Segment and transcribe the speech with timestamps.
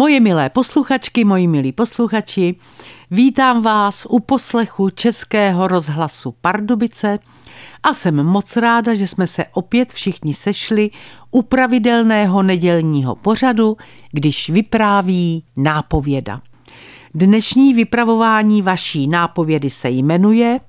[0.00, 2.54] Moje milé posluchačky, moji milí posluchači,
[3.10, 7.18] vítám vás u poslechu Českého rozhlasu Pardubice
[7.82, 10.90] a jsem moc ráda, že jsme se opět všichni sešli
[11.30, 13.76] u pravidelného nedělního pořadu,
[14.12, 16.42] když vypráví nápověda.
[17.14, 20.60] Dnešní vypravování vaší nápovědy se jmenuje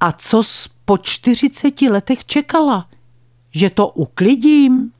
[0.00, 0.42] A co
[0.84, 2.86] po 40 letech čekala?
[3.50, 4.92] Že to uklidím?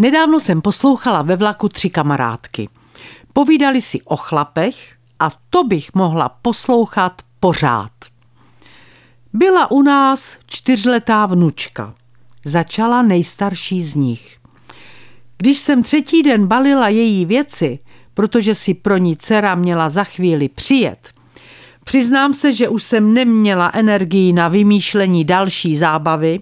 [0.00, 2.68] Nedávno jsem poslouchala ve vlaku tři kamarádky.
[3.32, 7.90] Povídali si o chlapech a to bych mohla poslouchat pořád.
[9.32, 11.94] Byla u nás čtyřletá vnučka.
[12.44, 14.36] Začala nejstarší z nich.
[15.38, 17.78] Když jsem třetí den balila její věci,
[18.14, 21.12] protože si pro ní dcera měla za chvíli přijet,
[21.84, 26.40] přiznám se, že už jsem neměla energii na vymýšlení další zábavy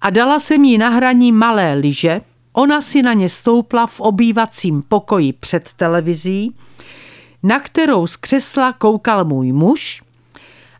[0.00, 2.20] a dala jsem jí na hraní malé lyže,
[2.52, 6.56] Ona si na ně stoupla v obývacím pokoji před televizí,
[7.42, 10.02] na kterou z křesla koukal můj muž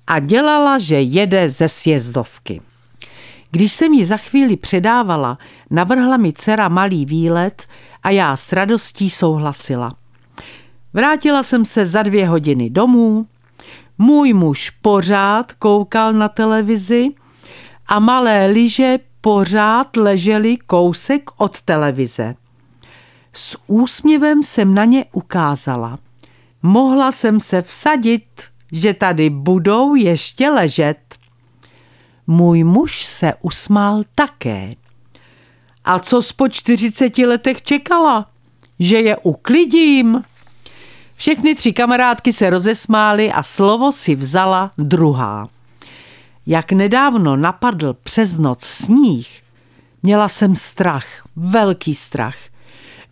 [0.06, 2.60] a dělala, že jede ze sjezdovky.
[3.50, 5.38] Když jsem ji za chvíli předávala,
[5.70, 7.64] navrhla mi dcera malý výlet
[8.02, 9.94] a já s radostí souhlasila.
[10.92, 13.26] Vrátila jsem se za dvě hodiny domů,
[13.98, 17.08] můj muž pořád koukal na televizi
[17.90, 22.34] a malé lyže pořád leželi kousek od televize.
[23.32, 25.98] S úsměvem jsem na ně ukázala.
[26.62, 28.22] Mohla jsem se vsadit,
[28.72, 30.98] že tady budou ještě ležet.
[32.26, 34.74] Můj muž se usmál také.
[35.84, 38.30] A co po 40 letech čekala?
[38.78, 40.22] Že je uklidím?
[41.16, 45.48] Všechny tři kamarádky se rozesmály a slovo si vzala druhá.
[46.46, 49.42] Jak nedávno napadl přes noc sníh,
[50.02, 52.36] měla jsem strach, velký strach.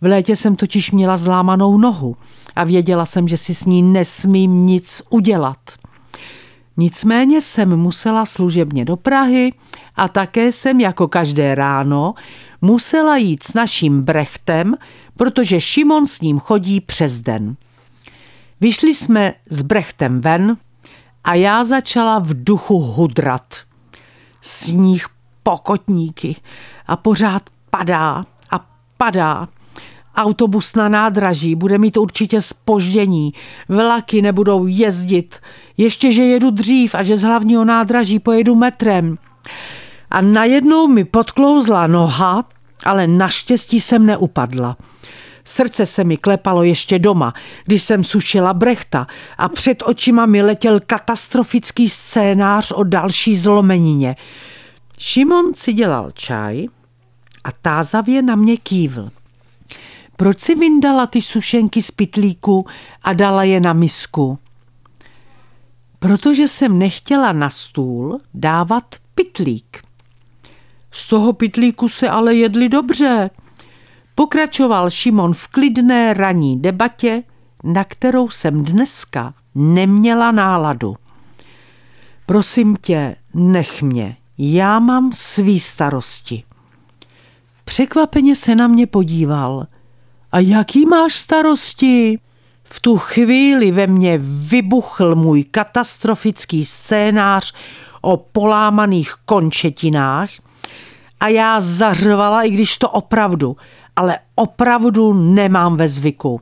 [0.01, 2.15] V létě jsem totiž měla zlámanou nohu
[2.55, 5.57] a věděla jsem, že si s ní nesmím nic udělat.
[6.77, 9.53] Nicméně jsem musela služebně do Prahy
[9.95, 12.13] a také jsem jako každé ráno
[12.61, 14.75] musela jít s naším Brechtem,
[15.17, 17.55] protože Šimon s ním chodí přes den.
[18.61, 20.57] Vyšli jsme s Brechtem ven,
[21.23, 23.55] a já začala v duchu hudrat.
[24.41, 25.05] Sníh
[25.43, 26.35] pokotníky
[26.87, 28.65] a pořád padá a
[28.97, 29.47] padá.
[30.15, 33.33] Autobus na nádraží bude mít určitě spoždění,
[33.69, 35.39] vlaky nebudou jezdit,
[35.77, 39.17] ještě že jedu dřív a že z hlavního nádraží pojedu metrem.
[40.11, 42.45] A najednou mi podklouzla noha,
[42.85, 44.77] ale naštěstí jsem neupadla.
[45.49, 47.33] Srdce se mi klepalo ještě doma,
[47.65, 54.15] když jsem sušila brechta a před očima mi letěl katastrofický scénář o další zlomenině.
[54.97, 56.65] Šimon si dělal čaj
[57.43, 59.09] a tázavě na mě kývl.
[60.15, 62.65] Proč si vyndala ty sušenky z pitlíku
[63.03, 64.39] a dala je na misku?
[65.99, 69.83] Protože jsem nechtěla na stůl dávat pitlík.
[70.91, 73.29] Z toho pitlíku se ale jedli dobře,
[74.19, 77.23] Pokračoval Šimon v klidné ranní debatě,
[77.63, 80.95] na kterou jsem dneska neměla náladu.
[82.25, 86.43] Prosím tě, nech mě, já mám svý starosti.
[87.65, 89.67] Překvapeně se na mě podíval.
[90.31, 92.19] A jaký máš starosti?
[92.63, 97.53] V tu chvíli ve mně vybuchl můj katastrofický scénář
[98.01, 100.29] o polámaných končetinách
[101.19, 103.57] a já zařvala, i když to opravdu–
[103.99, 106.41] ale opravdu nemám ve zvyku.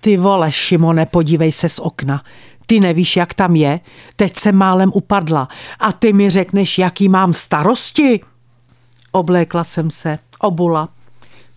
[0.00, 2.22] Ty vole, Šimone, podívej se z okna.
[2.66, 3.80] Ty nevíš, jak tam je?
[4.16, 5.48] Teď se málem upadla
[5.80, 8.20] a ty mi řekneš, jaký mám starosti?
[9.12, 10.88] Oblékla jsem se, obula,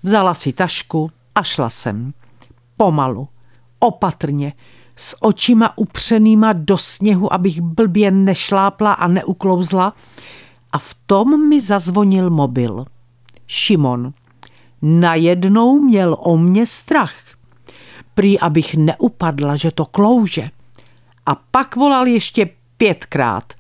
[0.04, 2.14] vzala si tašku a šla jsem.
[2.78, 3.28] Pomalu,
[3.80, 4.54] opatrně,
[4.96, 9.94] s očima upřenýma do sněhu, abych blbě nešlápla a neuklouzla.
[10.72, 12.86] A v tom mi zazvonil mobil.
[13.48, 14.14] Šimon
[14.84, 17.16] najednou měl o mě strach.
[18.14, 20.50] Prý, abych neupadla, že to klouže.
[21.26, 23.54] A pak volal ještě pětkrát.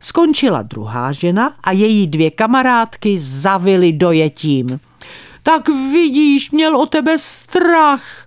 [0.00, 4.80] Skončila druhá žena a její dvě kamarádky zavily dojetím.
[5.42, 8.26] Tak vidíš, měl o tebe strach.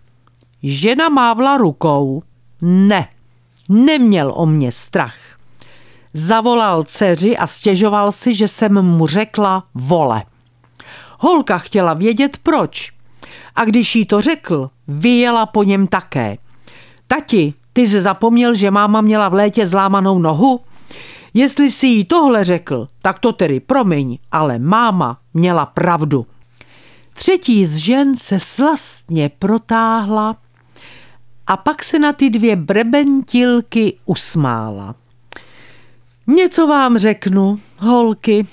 [0.63, 2.23] Žena mávla rukou.
[2.61, 3.07] Ne,
[3.69, 5.15] neměl o mě strach.
[6.13, 10.23] Zavolal dceři a stěžoval si, že jsem mu řekla vole.
[11.21, 12.91] Holka chtěla vědět proč.
[13.55, 16.37] A když jí to řekl, vyjela po něm také.
[17.07, 20.59] Tati, ty jsi zapomněl, že máma měla v létě zlámanou nohu?
[21.33, 26.25] Jestli si jí tohle řekl, tak to tedy promiň, ale máma měla pravdu.
[27.13, 30.35] Třetí z žen se slastně protáhla
[31.47, 34.95] a pak se na ty dvě brebentilky usmála.
[36.27, 38.47] Něco vám řeknu, holky.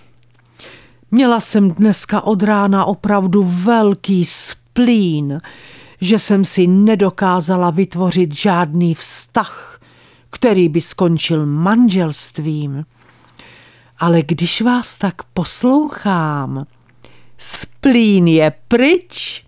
[1.11, 5.41] Měla jsem dneska od rána opravdu velký splín,
[6.01, 9.81] že jsem si nedokázala vytvořit žádný vztah,
[10.31, 12.85] který by skončil manželstvím.
[13.99, 16.67] Ale když vás tak poslouchám,
[17.39, 19.45] splín je pryč.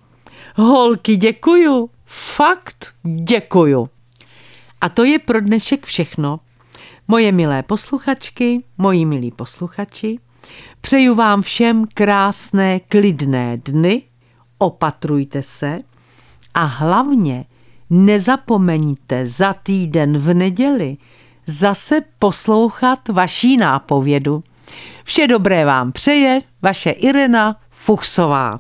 [0.57, 2.95] Holky, děkuju, fakt
[3.25, 3.89] děkuju.
[4.81, 6.41] A to je pro dnešek všechno.
[7.09, 10.19] Moje milé posluchačky, moji milí posluchači,
[10.81, 14.03] přeju vám všem krásné, klidné dny,
[14.59, 15.79] opatrujte se
[16.55, 17.45] a hlavně
[17.91, 20.97] nezapomeňte za týden v neděli
[21.47, 24.45] zase poslouchat vaší nápovědu.
[25.05, 28.57] Vše dobré vám přeje vaše Irena Fuchsová.